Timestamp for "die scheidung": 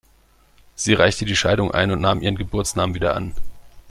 1.25-1.69